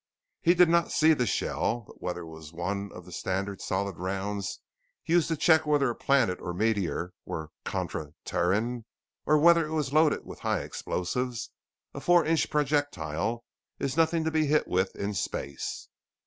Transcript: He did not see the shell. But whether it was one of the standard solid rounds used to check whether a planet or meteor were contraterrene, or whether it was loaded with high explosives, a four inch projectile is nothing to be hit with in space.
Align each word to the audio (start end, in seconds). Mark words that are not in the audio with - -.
He 0.41 0.55
did 0.55 0.67
not 0.67 0.91
see 0.91 1.13
the 1.13 1.27
shell. 1.27 1.81
But 1.85 2.01
whether 2.01 2.21
it 2.21 2.25
was 2.27 2.51
one 2.51 2.89
of 2.91 3.05
the 3.05 3.11
standard 3.11 3.61
solid 3.61 3.97
rounds 3.99 4.59
used 5.05 5.27
to 5.27 5.37
check 5.37 5.67
whether 5.67 5.91
a 5.91 5.95
planet 5.95 6.39
or 6.41 6.55
meteor 6.55 7.13
were 7.23 7.51
contraterrene, 7.65 8.85
or 9.27 9.37
whether 9.37 9.63
it 9.63 9.73
was 9.73 9.93
loaded 9.93 10.25
with 10.25 10.39
high 10.39 10.61
explosives, 10.61 11.51
a 11.93 12.01
four 12.01 12.25
inch 12.25 12.49
projectile 12.49 13.43
is 13.77 13.95
nothing 13.95 14.23
to 14.23 14.31
be 14.31 14.47
hit 14.47 14.67
with 14.67 14.95
in 14.95 15.13
space. 15.13 15.87